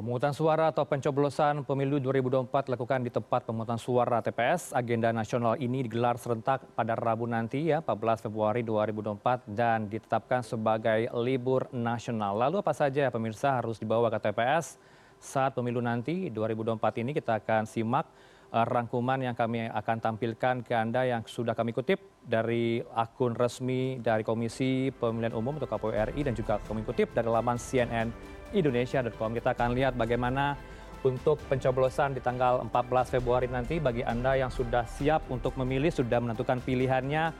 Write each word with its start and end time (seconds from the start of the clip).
Pemungutan 0.00 0.32
suara 0.32 0.72
atau 0.72 0.88
pencoblosan 0.88 1.60
pemilu 1.68 2.00
2024 2.00 2.72
dilakukan 2.72 3.04
di 3.04 3.12
tempat 3.12 3.44
pemungutan 3.44 3.76
suara 3.76 4.24
TPS. 4.24 4.72
Agenda 4.72 5.12
nasional 5.12 5.60
ini 5.60 5.84
digelar 5.84 6.16
serentak 6.16 6.64
pada 6.72 6.96
Rabu 6.96 7.28
nanti 7.28 7.68
ya 7.68 7.84
14 7.84 8.24
Februari 8.24 8.64
2024 8.64 9.52
dan 9.52 9.92
ditetapkan 9.92 10.40
sebagai 10.40 11.04
libur 11.20 11.68
nasional. 11.76 12.32
Lalu 12.32 12.64
apa 12.64 12.72
saja 12.72 13.12
pemirsa 13.12 13.60
harus 13.60 13.76
dibawa 13.76 14.08
ke 14.08 14.16
TPS 14.24 14.80
saat 15.20 15.52
pemilu 15.52 15.84
nanti 15.84 16.32
2024 16.32 16.80
ini 17.04 17.12
kita 17.12 17.36
akan 17.36 17.68
simak 17.68 18.08
uh, 18.56 18.64
rangkuman 18.64 19.20
yang 19.20 19.36
kami 19.36 19.68
akan 19.68 20.00
tampilkan 20.00 20.64
ke 20.64 20.80
Anda 20.80 21.12
yang 21.12 21.28
sudah 21.28 21.52
kami 21.52 21.76
kutip 21.76 22.00
dari 22.24 22.80
akun 22.96 23.36
resmi 23.36 24.00
dari 24.00 24.24
Komisi 24.24 24.88
Pemilihan 24.96 25.36
Umum 25.36 25.60
atau 25.60 25.68
KPU 25.68 25.92
RI 25.92 26.24
dan 26.24 26.32
juga 26.32 26.56
kami 26.64 26.88
kutip 26.88 27.12
dari 27.12 27.28
laman 27.28 27.60
CNN 27.60 28.39
indonesia.com. 28.52 29.30
Kita 29.36 29.54
akan 29.54 29.74
lihat 29.74 29.94
bagaimana 29.94 30.58
untuk 31.00 31.40
pencoblosan 31.48 32.12
di 32.12 32.20
tanggal 32.20 32.60
14 32.68 33.14
Februari 33.16 33.48
nanti 33.48 33.80
bagi 33.80 34.04
Anda 34.04 34.36
yang 34.36 34.52
sudah 34.52 34.84
siap 34.84 35.24
untuk 35.32 35.56
memilih, 35.56 35.88
sudah 35.88 36.20
menentukan 36.20 36.60
pilihannya. 36.60 37.32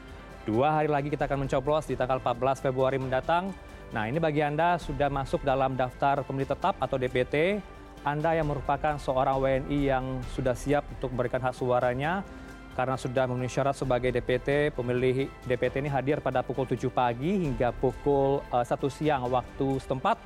Dua 0.48 0.80
hari 0.80 0.88
lagi 0.88 1.12
kita 1.12 1.28
akan 1.28 1.44
mencoblos 1.44 1.84
di 1.84 1.94
tanggal 2.00 2.16
14 2.24 2.64
Februari 2.64 2.96
mendatang. 2.96 3.52
Nah 3.92 4.08
ini 4.08 4.16
bagi 4.16 4.40
Anda 4.40 4.80
sudah 4.80 5.12
masuk 5.12 5.44
dalam 5.44 5.76
daftar 5.76 6.24
pemilih 6.24 6.48
tetap 6.48 6.80
atau 6.80 6.96
DPT, 6.96 7.60
Anda 8.00 8.32
yang 8.38 8.48
merupakan 8.48 8.96
seorang 8.96 9.36
WNI 9.36 9.78
yang 9.82 10.04
sudah 10.32 10.56
siap 10.56 10.88
untuk 10.96 11.12
memberikan 11.12 11.44
hak 11.44 11.52
suaranya, 11.52 12.24
karena 12.72 12.96
sudah 12.96 13.28
memenuhi 13.28 13.52
syarat 13.52 13.76
sebagai 13.76 14.08
DPT, 14.08 14.72
pemilih 14.72 15.28
DPT 15.44 15.84
ini 15.84 15.90
hadir 15.92 16.24
pada 16.24 16.40
pukul 16.40 16.64
7 16.64 16.88
pagi 16.88 17.44
hingga 17.44 17.76
pukul 17.76 18.40
eh, 18.48 18.64
1 18.64 18.72
siang 18.88 19.28
waktu 19.28 19.68
setempat 19.84 20.16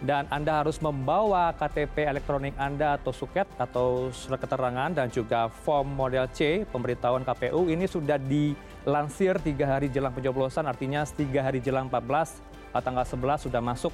dan 0.00 0.24
Anda 0.32 0.64
harus 0.64 0.80
membawa 0.80 1.52
KTP 1.52 2.08
elektronik 2.08 2.56
Anda 2.56 2.96
atau 2.96 3.12
suket 3.12 3.44
atau 3.60 4.08
surat 4.10 4.40
keterangan 4.40 4.88
dan 4.96 5.12
juga 5.12 5.52
form 5.52 5.92
model 5.92 6.24
C 6.32 6.64
pemberitahuan 6.64 7.20
KPU 7.20 7.68
ini 7.68 7.84
sudah 7.84 8.16
dilansir 8.16 9.36
tiga 9.44 9.76
hari 9.76 9.92
jelang 9.92 10.16
pencoblosan 10.16 10.64
artinya 10.64 11.04
tiga 11.04 11.44
hari 11.44 11.60
jelang 11.60 11.92
14 11.92 12.00
eh, 12.72 12.82
tanggal 12.82 13.04
11 13.04 13.46
sudah 13.48 13.60
masuk 13.60 13.92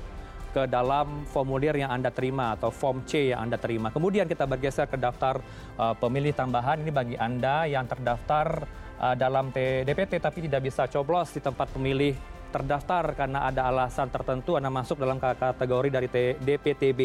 ke 0.55 0.65
dalam 0.73 1.29
formulir 1.29 1.77
yang 1.77 1.93
Anda 1.93 2.09
terima 2.09 2.57
atau 2.57 2.73
form 2.73 3.05
C 3.05 3.37
yang 3.37 3.45
Anda 3.45 3.61
terima. 3.61 3.93
Kemudian 3.93 4.25
kita 4.25 4.49
bergeser 4.49 4.89
ke 4.89 4.97
daftar 4.97 5.37
uh, 5.77 5.93
pemilih 5.93 6.33
tambahan 6.33 6.81
ini 6.81 6.89
bagi 6.89 7.13
Anda 7.21 7.69
yang 7.69 7.85
terdaftar 7.85 8.65
uh, 8.97 9.13
dalam 9.13 9.53
DPT 9.53 10.17
tapi 10.17 10.49
tidak 10.49 10.65
bisa 10.65 10.89
coblos 10.89 11.37
di 11.37 11.45
tempat 11.45 11.69
pemilih 11.77 12.17
terdaftar 12.51 13.15
karena 13.15 13.47
ada 13.49 13.69
alasan 13.69 14.11
tertentu 14.11 14.55
Anda 14.59 14.71
masuk 14.71 15.01
dalam 15.01 15.19
kategori 15.19 15.89
dari 15.89 16.09
DPTB 16.39 17.01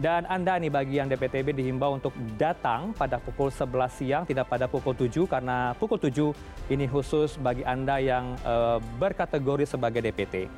dan 0.00 0.24
Anda 0.24 0.56
nih 0.56 0.72
bagi 0.72 0.96
yang 0.96 1.08
DPTB 1.12 1.52
dihimbau 1.52 2.00
untuk 2.00 2.16
datang 2.40 2.96
pada 2.96 3.20
pukul 3.20 3.52
11 3.52 3.92
siang 3.92 4.22
tidak 4.24 4.48
pada 4.48 4.64
pukul 4.64 4.96
7 4.96 5.28
karena 5.28 5.76
pukul 5.76 6.00
7 6.00 6.72
ini 6.72 6.88
khusus 6.88 7.36
bagi 7.36 7.60
Anda 7.60 8.00
yang 8.00 8.32
uh, 8.40 8.80
berkategori 8.96 9.68
sebagai 9.68 10.00
DPT. 10.00 10.48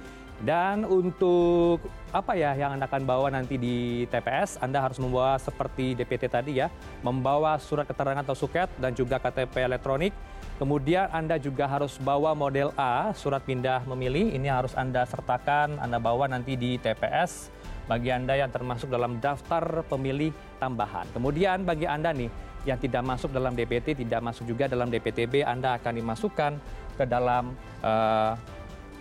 Dan 0.42 0.82
untuk 0.82 1.78
apa 2.10 2.34
ya 2.34 2.58
yang 2.58 2.74
Anda 2.74 2.90
akan 2.90 3.06
bawa 3.06 3.30
nanti 3.30 3.54
di 3.54 4.08
TPS, 4.10 4.58
Anda 4.58 4.82
harus 4.82 4.98
membawa 4.98 5.38
seperti 5.38 5.94
DPT 5.94 6.26
tadi 6.26 6.58
ya, 6.58 6.72
membawa 7.06 7.54
surat 7.62 7.86
keterangan 7.86 8.26
atau 8.26 8.34
suket 8.34 8.66
dan 8.82 8.90
juga 8.96 9.22
KTP 9.22 9.62
elektronik 9.62 10.10
Kemudian 10.54 11.10
Anda 11.10 11.34
juga 11.34 11.66
harus 11.66 11.98
bawa 11.98 12.30
model 12.30 12.70
A, 12.78 13.10
surat 13.10 13.42
pindah 13.42 13.82
memilih. 13.90 14.30
Ini 14.38 14.54
harus 14.54 14.70
Anda 14.78 15.02
sertakan, 15.02 15.82
Anda 15.82 15.98
bawa 15.98 16.30
nanti 16.30 16.54
di 16.54 16.78
TPS 16.78 17.50
bagi 17.90 18.14
Anda 18.14 18.38
yang 18.38 18.54
termasuk 18.54 18.86
dalam 18.86 19.18
daftar 19.18 19.82
pemilih 19.90 20.30
tambahan. 20.62 21.10
Kemudian 21.10 21.66
bagi 21.66 21.90
Anda 21.90 22.14
nih 22.14 22.30
yang 22.70 22.78
tidak 22.78 23.02
masuk 23.02 23.34
dalam 23.34 23.58
DPT, 23.58 23.98
tidak 24.06 24.22
masuk 24.22 24.46
juga 24.46 24.70
dalam 24.70 24.94
DPTB, 24.94 25.42
Anda 25.42 25.74
akan 25.74 25.92
dimasukkan 25.98 26.52
ke 26.96 27.04
dalam 27.04 27.58
uh, 27.82 28.38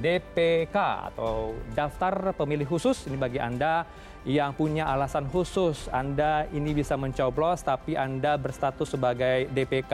DPK 0.02 0.76
atau 1.14 1.54
daftar 1.78 2.34
pemilih 2.34 2.66
khusus. 2.66 3.06
Ini 3.06 3.18
bagi 3.18 3.38
Anda 3.38 3.86
yang 4.24 4.56
punya 4.56 4.88
alasan 4.88 5.28
khusus, 5.28 5.92
Anda 5.92 6.48
ini 6.56 6.72
bisa 6.72 6.96
mencoblos 6.96 7.62
tapi 7.62 8.00
Anda 8.00 8.40
berstatus 8.40 8.96
sebagai 8.96 9.52
DPK 9.52 9.94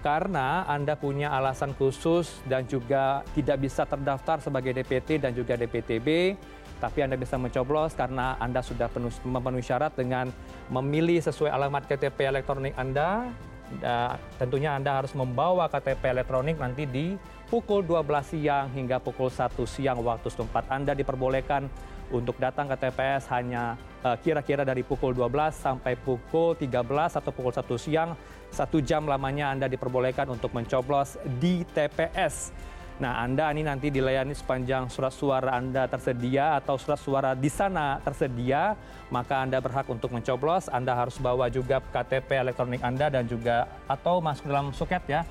karena 0.00 0.64
Anda 0.64 0.96
punya 0.96 1.28
alasan 1.28 1.76
khusus 1.76 2.40
dan 2.48 2.64
juga 2.64 3.20
tidak 3.36 3.60
bisa 3.60 3.84
terdaftar 3.84 4.40
sebagai 4.40 4.72
DPT 4.72 5.20
dan 5.20 5.36
juga 5.36 5.60
DPTB, 5.60 6.40
tapi 6.80 6.98
Anda 7.04 7.20
bisa 7.20 7.36
mencoblos 7.36 7.92
karena 7.92 8.40
Anda 8.40 8.64
sudah 8.64 8.88
memenuhi 9.28 9.60
syarat 9.60 9.92
dengan 9.92 10.32
memilih 10.72 11.20
sesuai 11.20 11.52
alamat 11.52 11.84
KTP 11.84 12.32
elektronik 12.32 12.72
Anda. 12.80 13.28
Dan 13.70 14.18
tentunya 14.34 14.74
Anda 14.74 14.98
harus 14.98 15.14
membawa 15.14 15.70
KTP 15.70 16.10
elektronik 16.10 16.58
nanti 16.58 16.90
di 16.90 17.14
pukul 17.50 17.82
12 17.82 18.06
siang 18.30 18.70
hingga 18.70 19.02
pukul 19.02 19.26
1 19.26 19.58
siang 19.66 19.98
waktu 20.06 20.30
setempat. 20.30 20.70
Anda 20.70 20.94
diperbolehkan 20.94 21.66
untuk 22.14 22.38
datang 22.38 22.70
ke 22.70 22.78
TPS 22.78 23.26
hanya 23.34 23.74
eh, 24.06 24.16
kira-kira 24.22 24.62
dari 24.62 24.86
pukul 24.86 25.10
12 25.10 25.50
sampai 25.50 25.98
pukul 25.98 26.54
13 26.54 27.18
atau 27.18 27.30
pukul 27.34 27.50
1 27.50 27.66
siang. 27.74 28.14
Satu 28.54 28.78
jam 28.78 29.02
lamanya 29.04 29.50
Anda 29.50 29.66
diperbolehkan 29.66 30.30
untuk 30.30 30.54
mencoblos 30.54 31.18
di 31.42 31.66
TPS. 31.74 32.54
Nah, 33.00 33.24
Anda 33.24 33.48
ini 33.56 33.64
nanti 33.64 33.88
dilayani 33.88 34.36
sepanjang 34.36 34.92
surat 34.92 35.10
suara 35.16 35.56
Anda 35.56 35.88
tersedia 35.88 36.60
atau 36.60 36.76
surat 36.76 37.00
suara 37.00 37.32
di 37.32 37.48
sana 37.48 37.96
tersedia, 38.04 38.76
maka 39.08 39.40
Anda 39.40 39.56
berhak 39.56 39.88
untuk 39.88 40.12
mencoblos. 40.12 40.68
Anda 40.68 40.92
harus 40.92 41.16
bawa 41.16 41.48
juga 41.48 41.80
KTP 41.80 42.44
elektronik 42.44 42.84
Anda 42.84 43.08
dan 43.08 43.24
juga 43.24 43.72
atau 43.88 44.20
masuk 44.20 44.52
dalam 44.52 44.76
suket 44.76 45.00
ya, 45.08 45.24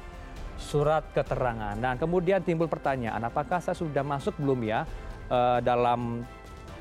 surat 0.59 1.07
keterangan. 1.15 1.73
Nah, 1.79 1.95
kemudian 1.95 2.43
timbul 2.43 2.67
pertanyaan, 2.67 3.23
apakah 3.23 3.63
saya 3.63 3.73
sudah 3.73 4.03
masuk 4.03 4.35
belum 4.37 4.59
ya 4.67 4.83
uh, 5.31 5.63
dalam 5.63 6.27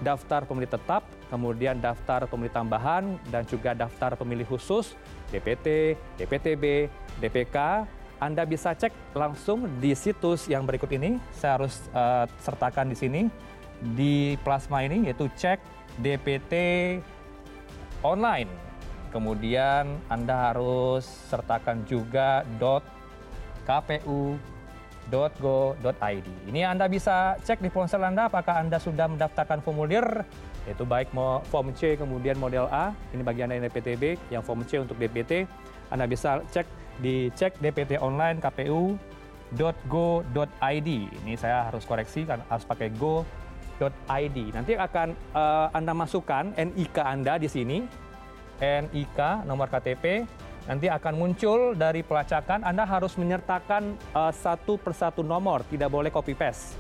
daftar 0.03 0.47
pemilih 0.47 0.71
tetap, 0.71 1.07
kemudian 1.31 1.79
daftar 1.79 2.27
pemilih 2.27 2.55
tambahan, 2.55 3.19
dan 3.31 3.47
juga 3.47 3.75
daftar 3.75 4.19
pemilih 4.19 4.47
khusus 4.47 4.95
DPT, 5.31 5.99
DPTB, 6.19 6.91
DPK. 7.23 7.87
Anda 8.19 8.43
bisa 8.43 8.75
cek 8.75 9.15
langsung 9.15 9.71
di 9.79 9.95
situs 9.95 10.51
yang 10.51 10.67
berikut 10.67 10.91
ini. 10.91 11.23
Saya 11.31 11.63
harus 11.63 11.87
uh, 11.95 12.27
sertakan 12.43 12.91
di 12.91 12.99
sini 12.99 13.23
di 13.79 14.35
plasma 14.43 14.83
ini 14.83 15.07
yaitu 15.07 15.31
cek 15.39 15.63
DPT 16.03 16.55
online. 18.03 18.51
Kemudian 19.15 20.03
Anda 20.11 20.51
harus 20.51 21.07
sertakan 21.31 21.87
juga 21.87 22.43
.kpu 22.59 22.98
go.id. 25.09 26.29
Ini 26.49 26.61
Anda 26.69 26.89
bisa 26.89 27.37
cek 27.41 27.65
di 27.65 27.71
ponsel 27.73 28.05
Anda 28.05 28.29
apakah 28.29 28.61
Anda 28.61 28.77
sudah 28.81 29.09
mendaftarkan 29.09 29.65
formulir 29.65 30.05
yaitu 30.69 30.85
baik 30.85 31.09
mau 31.17 31.41
form 31.49 31.73
C 31.73 31.97
kemudian 31.97 32.37
model 32.37 32.69
A, 32.69 32.93
ini 33.17 33.25
bagi 33.25 33.41
Anda 33.41 33.57
yang 33.57 33.73
DPTB, 33.73 34.21
yang 34.29 34.45
form 34.45 34.69
C 34.69 34.77
untuk 34.77 35.01
DPT, 35.01 35.49
Anda 35.89 36.05
bisa 36.05 36.45
cek 36.53 36.69
di 37.01 37.33
cek 37.33 37.57
DPT 37.57 37.97
online 37.97 38.37
kpu.go.id. 38.37 38.99
Ini 41.25 41.33
saya 41.41 41.73
harus 41.73 41.89
koreksi 41.89 42.29
kan 42.29 42.45
harus 42.53 42.69
pakai 42.69 42.93
go.id. 43.01 44.39
Nanti 44.53 44.77
akan 44.77 45.17
uh, 45.33 45.73
Anda 45.73 45.97
masukkan 45.97 46.53
NIK 46.53 46.97
Anda 47.01 47.41
di 47.41 47.49
sini, 47.49 47.89
NIK 48.61 49.49
nomor 49.49 49.73
KTP, 49.73 50.29
nanti 50.69 50.87
akan 50.93 51.17
muncul 51.17 51.73
dari 51.73 52.05
pelacakan 52.05 52.61
Anda 52.61 52.85
harus 52.85 53.17
menyertakan 53.17 53.97
uh, 54.13 54.29
satu 54.29 54.77
persatu 54.77 55.25
nomor, 55.25 55.65
tidak 55.73 55.89
boleh 55.89 56.13
copy 56.13 56.37
paste. 56.37 56.77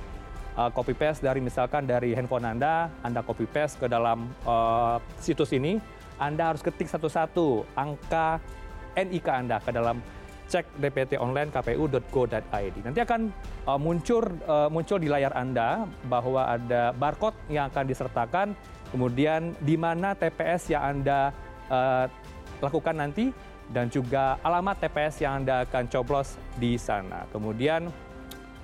Uh, 0.52 0.68
copy 0.68 0.92
paste 0.92 1.24
dari 1.24 1.40
misalkan 1.40 1.88
dari 1.88 2.12
handphone 2.12 2.44
Anda, 2.44 2.92
Anda 3.00 3.24
copy 3.24 3.48
paste 3.48 3.80
ke 3.80 3.86
dalam 3.88 4.28
uh, 4.44 5.00
situs 5.16 5.56
ini, 5.56 5.80
Anda 6.20 6.52
harus 6.52 6.60
ketik 6.60 6.92
satu-satu 6.92 7.64
angka 7.72 8.44
NIK 8.92 9.26
Anda 9.32 9.56
ke 9.64 9.72
dalam 9.72 10.04
cek 10.48 10.80
DPT 10.80 11.20
online 11.20 11.52
kpu.go.id. 11.52 12.76
Nanti 12.84 13.00
akan 13.00 13.20
uh, 13.68 13.80
muncul 13.80 14.24
uh, 14.44 14.68
muncul 14.68 15.00
di 15.00 15.08
layar 15.08 15.32
Anda 15.32 15.88
bahwa 16.08 16.44
ada 16.44 16.92
barcode 16.92 17.36
yang 17.48 17.72
akan 17.72 17.84
disertakan, 17.88 18.52
kemudian 18.92 19.56
di 19.64 19.76
mana 19.80 20.12
TPS 20.12 20.72
yang 20.72 20.82
Anda 20.84 21.32
uh, 21.68 22.08
lakukan 22.58 22.98
nanti 22.98 23.30
dan 23.68 23.92
juga 23.92 24.40
alamat 24.40 24.80
TPS 24.80 25.20
yang 25.20 25.44
Anda 25.44 25.68
akan 25.68 25.92
coblos 25.92 26.40
di 26.56 26.80
sana. 26.80 27.28
Kemudian 27.28 27.92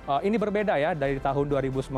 uh, 0.09 0.17
ini 0.25 0.33
berbeda 0.37 0.77
ya 0.81 0.95
dari 0.97 1.19
tahun 1.21 1.49
2019. 1.49 1.93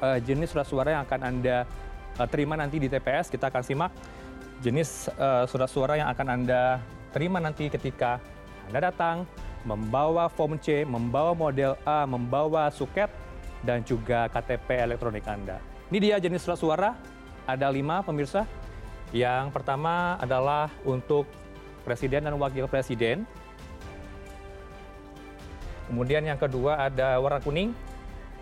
uh, 0.00 0.16
jenis 0.16 0.48
surat 0.50 0.64
suara 0.64 0.96
yang 0.96 1.04
akan 1.04 1.20
Anda 1.28 1.68
terima 2.28 2.58
nanti 2.58 2.80
di 2.80 2.88
TPS. 2.90 3.30
Kita 3.30 3.48
akan 3.48 3.62
simak 3.62 3.92
jenis 4.60 5.08
uh, 5.16 5.48
surat 5.48 5.68
suara 5.72 5.96
yang 5.96 6.08
akan 6.12 6.26
Anda 6.40 6.80
terima 7.10 7.40
nanti 7.40 7.72
ketika 7.72 8.20
Anda 8.68 8.92
datang 8.92 9.24
membawa 9.64 10.28
form 10.28 10.56
C, 10.60 10.84
membawa 10.84 11.36
model 11.36 11.76
A, 11.84 12.08
membawa 12.08 12.72
suket, 12.72 13.12
dan 13.60 13.84
juga 13.84 14.28
KTP 14.32 14.88
elektronik 14.88 15.24
Anda. 15.28 15.60
Ini 15.92 15.98
dia 16.00 16.16
jenis 16.16 16.44
surat 16.44 16.60
suara, 16.60 16.90
ada 17.44 17.66
lima 17.68 18.00
pemirsa. 18.00 18.48
Yang 19.10 19.50
pertama 19.50 20.14
adalah 20.22 20.70
untuk 20.86 21.26
Presiden 21.82 22.30
dan 22.30 22.38
Wakil 22.38 22.70
Presiden. 22.70 23.26
Kemudian 25.90 26.22
yang 26.22 26.38
kedua 26.38 26.86
ada 26.86 27.18
warna 27.18 27.42
kuning 27.42 27.74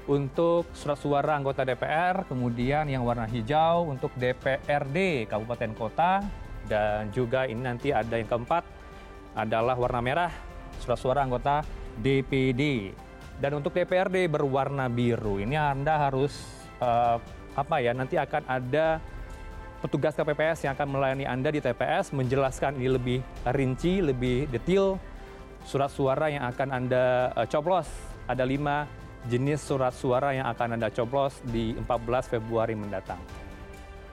untuk 0.08 0.64
surat 0.72 0.96
suara 0.96 1.36
anggota 1.36 1.68
DPR, 1.68 2.24
kemudian 2.24 2.88
yang 2.88 3.04
warna 3.04 3.28
hijau 3.28 3.92
untuk 3.92 4.08
DPRD 4.16 5.28
Kabupaten 5.28 5.72
Kota, 5.76 6.24
dan 6.64 7.12
juga 7.12 7.44
ini 7.44 7.60
nanti 7.60 7.92
ada 7.92 8.16
yang 8.16 8.26
keempat 8.26 8.64
adalah 9.36 9.76
warna 9.76 10.00
merah 10.00 10.32
surat 10.80 10.96
suara 10.96 11.20
anggota 11.22 11.60
DPD. 12.00 12.92
Dan 13.38 13.60
untuk 13.60 13.76
DPRD 13.76 14.26
berwarna 14.26 14.90
biru, 14.90 15.38
ini 15.38 15.54
Anda 15.54 16.10
harus 16.10 16.34
uh, 16.82 17.20
apa 17.54 17.76
ya? 17.78 17.94
Nanti 17.94 18.18
akan 18.18 18.42
ada 18.48 18.98
petugas 19.78 20.16
KPPS 20.18 20.66
yang 20.66 20.74
akan 20.74 20.88
melayani 20.90 21.22
Anda 21.28 21.54
di 21.54 21.62
TPS 21.62 22.10
menjelaskan 22.10 22.80
ini 22.80 22.88
lebih 22.90 23.18
rinci, 23.54 24.02
lebih 24.02 24.50
detail 24.50 24.98
surat 25.62 25.92
suara 25.92 26.32
yang 26.32 26.48
akan 26.50 26.68
Anda 26.72 27.30
uh, 27.36 27.46
coblos. 27.46 27.86
Ada 28.26 28.42
lima 28.42 28.88
jenis 29.26 29.58
surat 29.58 29.90
suara 29.90 30.30
yang 30.30 30.46
akan 30.46 30.78
Anda 30.78 30.94
coblos 30.94 31.42
di 31.42 31.74
14 31.74 32.38
Februari 32.38 32.78
mendatang. 32.78 33.18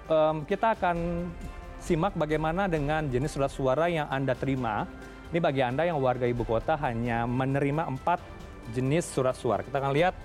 Um, 0.10 0.42
kita 0.50 0.74
akan 0.74 1.30
simak 1.78 2.18
bagaimana 2.18 2.66
dengan 2.66 3.06
jenis 3.06 3.38
surat 3.38 3.54
suara 3.54 3.86
yang 3.86 4.10
Anda 4.10 4.34
terima. 4.34 4.90
Ini 5.30 5.38
bagi 5.38 5.62
Anda 5.62 5.86
yang 5.86 6.02
warga 6.02 6.26
ibu 6.26 6.42
kota 6.42 6.74
hanya 6.82 7.30
menerima 7.30 7.86
empat 7.86 8.22
jenis 8.74 9.06
surat 9.06 9.38
suara. 9.38 9.62
Kita 9.62 9.78
akan 9.78 9.94
lihat 9.94 10.18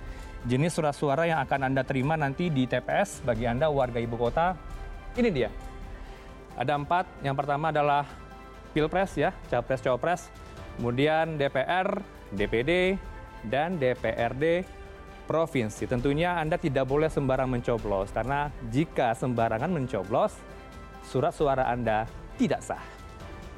jenis 0.49 0.73
surat 0.73 0.97
suara 0.97 1.29
yang 1.29 1.37
akan 1.45 1.69
Anda 1.69 1.85
terima 1.85 2.17
nanti 2.17 2.49
di 2.49 2.65
TPS 2.65 3.21
bagi 3.21 3.45
Anda 3.45 3.69
warga 3.69 4.01
ibu 4.01 4.17
kota. 4.17 4.57
Ini 5.13 5.29
dia. 5.29 5.49
Ada 6.57 6.77
empat. 6.77 7.21
Yang 7.21 7.35
pertama 7.37 7.69
adalah 7.69 8.05
Pilpres 8.71 9.13
ya, 9.19 9.35
Capres-Cawapres 9.51 10.51
kemudian 10.81 11.35
DPR, 11.37 11.99
DPD, 12.31 12.95
dan 13.47 13.79
DPRD 13.81 14.65
provinsi. 15.25 15.87
Tentunya 15.87 16.35
Anda 16.37 16.59
tidak 16.59 16.91
boleh 16.91 17.07
sembarang 17.07 17.47
mencoblos 17.47 18.11
karena 18.11 18.51
jika 18.67 19.15
sembarangan 19.15 19.71
mencoblos, 19.71 20.35
surat 21.07 21.31
suara 21.31 21.71
Anda 21.71 22.05
tidak 22.35 22.61
sah. 22.61 22.83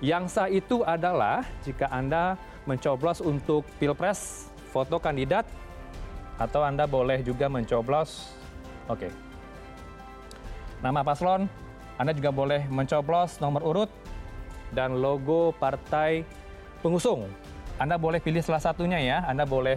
Yang 0.03 0.23
sah 0.35 0.47
itu 0.51 0.83
adalah 0.83 1.47
jika 1.63 1.87
Anda 1.89 2.35
mencoblos 2.67 3.23
untuk 3.23 3.63
Pilpres, 3.79 4.51
foto 4.69 4.99
kandidat, 4.99 5.47
atau 6.37 6.61
Anda 6.61 6.83
boleh 6.83 7.23
juga 7.23 7.47
mencoblos, 7.47 8.35
oke, 8.91 9.07
okay. 9.07 9.11
nama 10.83 11.05
paslon, 11.05 11.47
Anda 11.95 12.11
juga 12.11 12.35
boleh 12.35 12.67
mencoblos 12.67 13.39
nomor 13.39 13.63
urut 13.63 13.91
dan 14.73 14.97
logo 14.99 15.55
partai 15.55 16.25
pengusung. 16.81 17.29
Anda 17.83 17.99
boleh 17.99 18.23
pilih 18.23 18.39
salah 18.39 18.63
satunya 18.63 18.95
ya. 19.03 19.27
Anda 19.27 19.43
boleh 19.43 19.75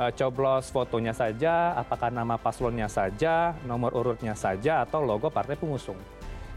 uh, 0.00 0.08
coblos 0.08 0.72
fotonya 0.72 1.12
saja, 1.12 1.76
apakah 1.76 2.08
nama 2.08 2.40
paslonnya 2.40 2.88
saja, 2.88 3.52
nomor 3.68 3.92
urutnya 3.92 4.32
saja, 4.32 4.80
atau 4.80 5.04
logo 5.04 5.28
partai 5.28 5.60
pengusung. 5.60 6.00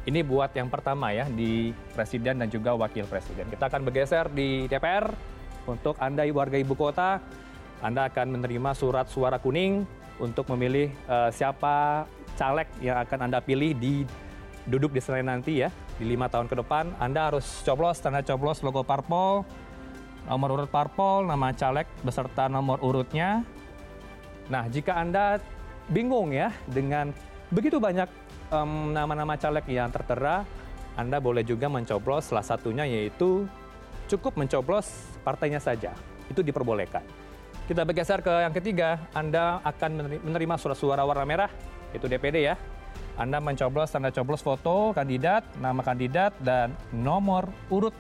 Ini 0.08 0.24
buat 0.24 0.56
yang 0.56 0.72
pertama 0.72 1.12
ya 1.12 1.28
di 1.28 1.76
presiden 1.92 2.40
dan 2.40 2.48
juga 2.48 2.80
wakil 2.80 3.04
presiden. 3.12 3.52
Kita 3.52 3.68
akan 3.68 3.92
bergeser 3.92 4.32
di 4.32 4.72
DPR 4.72 5.12
untuk 5.68 6.00
Anda 6.00 6.24
warga 6.32 6.56
ibu 6.56 6.72
kota. 6.80 7.20
Anda 7.84 8.08
akan 8.08 8.40
menerima 8.40 8.72
surat 8.72 9.12
suara 9.12 9.36
kuning 9.36 9.84
untuk 10.24 10.48
memilih 10.56 10.96
uh, 11.12 11.28
siapa 11.28 12.08
caleg 12.40 12.72
yang 12.80 12.96
akan 13.04 13.28
Anda 13.28 13.44
pilih 13.44 13.76
di 13.76 14.08
duduk 14.64 14.96
di 14.96 15.04
Senayan 15.04 15.28
nanti 15.36 15.60
ya 15.60 15.76
di 16.00 16.08
lima 16.08 16.32
tahun 16.32 16.48
ke 16.48 16.56
depan. 16.64 16.96
Anda 17.04 17.36
harus 17.36 17.44
coblos 17.68 18.00
tanda 18.00 18.24
coblos 18.24 18.64
logo 18.64 18.80
parpol 18.88 19.44
nomor 20.30 20.54
urut 20.54 20.70
parpol, 20.70 21.26
nama 21.26 21.50
caleg 21.52 21.90
beserta 22.06 22.46
nomor 22.46 22.78
urutnya. 22.86 23.42
Nah, 24.48 24.70
jika 24.70 25.02
Anda 25.02 25.42
bingung 25.90 26.30
ya 26.30 26.54
dengan 26.70 27.10
begitu 27.50 27.82
banyak 27.82 28.06
nama-nama 28.94 29.34
um, 29.34 29.42
caleg 29.42 29.66
yang 29.66 29.90
tertera, 29.90 30.46
Anda 30.94 31.18
boleh 31.18 31.42
juga 31.42 31.66
mencoblos 31.66 32.30
salah 32.30 32.46
satunya 32.46 32.86
yaitu 32.86 33.50
cukup 34.06 34.38
mencoblos 34.38 35.10
partainya 35.26 35.58
saja. 35.58 35.98
Itu 36.30 36.46
diperbolehkan. 36.46 37.02
Kita 37.66 37.86
bergeser 37.86 38.22
ke 38.22 38.34
yang 38.34 38.54
ketiga, 38.54 39.02
Anda 39.14 39.62
akan 39.66 40.22
menerima 40.26 40.56
surat 40.58 40.78
suara 40.78 41.06
warna 41.06 41.26
merah, 41.26 41.50
itu 41.94 42.06
DPD 42.06 42.54
ya. 42.54 42.56
Anda 43.18 43.38
mencoblos 43.38 43.94
tanda 43.94 44.10
coblos 44.10 44.42
foto 44.42 44.96
kandidat, 44.96 45.46
nama 45.62 45.86
kandidat, 45.86 46.34
dan 46.42 46.74
nomor 46.90 47.52
urut 47.70 47.94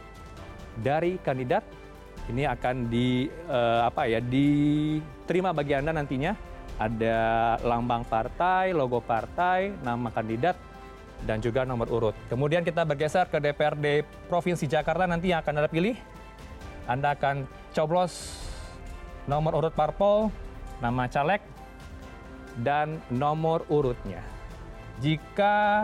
dari 0.81 1.21
kandidat 1.21 1.61
ini 2.29 2.45
akan 2.45 2.87
di 2.87 3.25
uh, 3.49 3.89
apa 3.89 4.05
ya 4.05 4.21
diterima 4.21 5.49
bagi 5.49 5.73
anda 5.73 5.89
nantinya 5.89 6.37
ada 6.79 7.57
lambang 7.59 8.07
partai, 8.07 8.71
logo 8.71 9.03
partai, 9.03 9.75
nama 9.83 10.07
kandidat 10.13 10.55
dan 11.27 11.43
juga 11.43 11.67
nomor 11.67 11.91
urut. 11.91 12.15
Kemudian 12.31 12.63
kita 12.63 12.87
bergeser 12.87 13.27
ke 13.27 13.35
DPRD 13.43 14.07
Provinsi 14.31 14.63
Jakarta 14.63 15.03
nanti 15.03 15.35
yang 15.35 15.43
akan 15.43 15.59
Anda 15.59 15.67
pilih. 15.67 15.99
Anda 16.87 17.19
akan 17.19 17.43
coblos 17.75 18.39
nomor 19.27 19.59
urut 19.59 19.75
parpol, 19.75 20.31
nama 20.79 21.11
caleg, 21.11 21.43
dan 22.63 23.03
nomor 23.11 23.67
urutnya. 23.67 24.23
Jika 25.03 25.83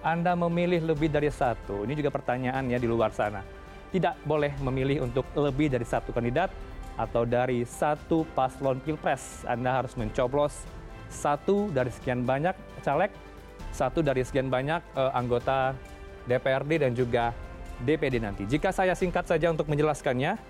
Anda 0.00 0.32
memilih 0.32 0.80
lebih 0.96 1.12
dari 1.12 1.28
satu, 1.28 1.84
ini 1.84 1.92
juga 1.92 2.08
pertanyaan 2.08 2.72
ya 2.72 2.80
di 2.80 2.88
luar 2.88 3.12
sana 3.12 3.61
tidak 3.92 4.16
boleh 4.24 4.50
memilih 4.64 5.04
untuk 5.04 5.28
lebih 5.36 5.68
dari 5.68 5.84
satu 5.84 6.10
kandidat 6.10 6.48
atau 6.96 7.28
dari 7.28 7.62
satu 7.68 8.24
paslon 8.32 8.80
pilpres. 8.80 9.44
Anda 9.44 9.84
harus 9.84 9.92
mencoblos 9.94 10.64
satu 11.12 11.68
dari 11.68 11.92
sekian 11.92 12.24
banyak 12.24 12.56
caleg, 12.80 13.12
satu 13.70 14.00
dari 14.00 14.24
sekian 14.24 14.48
banyak 14.48 14.80
uh, 14.96 15.12
anggota 15.12 15.76
DPRD 16.24 16.88
dan 16.88 16.92
juga 16.96 17.36
DPD 17.84 18.16
nanti. 18.16 18.48
Jika 18.48 18.72
saya 18.72 18.96
singkat 18.96 19.28
saja 19.28 19.52
untuk 19.52 19.68
menjelaskannya, 19.68 20.40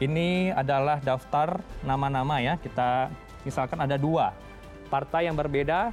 ini 0.00 0.52
adalah 0.52 1.00
daftar 1.00 1.60
nama-nama 1.84 2.40
ya. 2.40 2.60
Kita 2.60 3.08
misalkan 3.48 3.80
ada 3.80 3.96
dua 3.96 4.36
partai 4.92 5.28
yang 5.28 5.36
berbeda. 5.36 5.92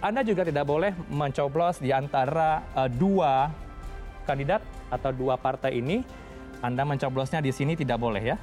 Anda 0.00 0.20
juga 0.20 0.44
tidak 0.44 0.68
boleh 0.68 0.92
mencoblos 1.08 1.80
di 1.80 1.92
antara 1.92 2.64
uh, 2.76 2.88
dua 2.88 3.48
kandidat 4.28 4.60
atau 4.92 5.10
dua 5.10 5.40
partai 5.40 5.80
ini 5.80 6.04
anda 6.64 6.82
mencoblosnya 6.88 7.44
di 7.44 7.52
sini 7.52 7.76
tidak 7.76 8.00
boleh 8.00 8.22
ya. 8.34 8.36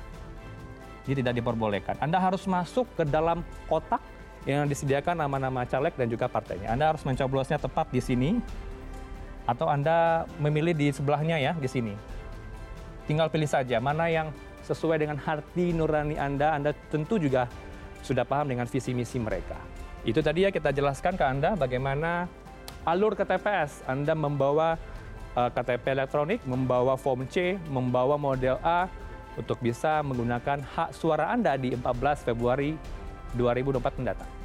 Ini 1.04 1.20
tidak 1.20 1.36
diperbolehkan. 1.42 2.00
Anda 2.00 2.22
harus 2.22 2.48
masuk 2.48 2.88
ke 2.96 3.04
dalam 3.04 3.44
kotak 3.68 4.00
yang 4.48 4.68
disediakan 4.68 5.20
nama-nama 5.20 5.68
caleg 5.68 5.92
dan 6.00 6.08
juga 6.08 6.32
partainya. 6.32 6.72
Anda 6.72 6.96
harus 6.96 7.04
mencoblosnya 7.04 7.60
tepat 7.60 7.92
di 7.92 8.00
sini 8.00 8.30
atau 9.44 9.68
Anda 9.68 10.24
memilih 10.40 10.72
di 10.72 10.88
sebelahnya 10.96 11.40
ya, 11.40 11.52
di 11.56 11.68
sini. 11.68 11.96
Tinggal 13.04 13.28
pilih 13.28 13.50
saja 13.52 13.84
mana 13.84 14.08
yang 14.08 14.32
sesuai 14.64 15.04
dengan 15.04 15.20
hati 15.20 15.76
nurani 15.76 16.16
Anda. 16.16 16.56
Anda 16.56 16.72
tentu 16.88 17.20
juga 17.20 17.52
sudah 18.00 18.24
paham 18.24 18.56
dengan 18.56 18.68
visi 18.68 18.96
misi 18.96 19.20
mereka. 19.20 19.60
Itu 20.08 20.24
tadi 20.24 20.48
ya 20.48 20.52
kita 20.56 20.72
jelaskan 20.72 21.20
ke 21.20 21.24
Anda 21.24 21.60
bagaimana 21.60 22.32
alur 22.88 23.16
ke 23.16 23.28
TPS. 23.28 23.84
Anda 23.88 24.16
membawa 24.16 24.80
eh, 25.38 25.50
KTP 25.50 25.94
elektronik, 25.94 26.40
membawa 26.46 26.98
form 26.98 27.26
C, 27.30 27.58
membawa 27.70 28.18
model 28.18 28.58
A 28.62 28.90
untuk 29.34 29.58
bisa 29.60 30.06
menggunakan 30.06 30.62
hak 30.62 30.94
suara 30.94 31.34
Anda 31.34 31.58
di 31.58 31.74
14 31.74 32.22
Februari 32.22 32.78
2024 33.34 34.00
mendatang. 34.00 34.43